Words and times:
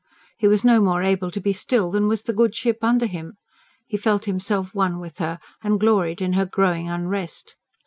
He 0.35 0.47
was 0.47 0.63
no 0.63 0.79
more 0.81 1.03
able 1.03 1.29
to 1.29 1.39
be 1.39 1.53
still 1.53 1.91
than 1.91 2.07
was 2.07 2.23
the 2.23 2.33
good 2.33 2.55
ship 2.55 2.79
under 2.81 3.05
him; 3.05 3.37
he 3.85 3.97
felt 3.97 4.25
himself 4.25 4.73
one 4.73 4.99
with 4.99 5.19
her, 5.19 5.37
and 5.63 5.79
gloried 5.79 6.23
in 6.23 6.33
her 6.33 6.47
growing 6.47 6.89
unrest. 6.89 7.55